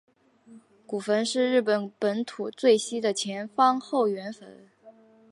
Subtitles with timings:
[0.87, 4.67] 古坟是日本本土最西的前方后圆坟。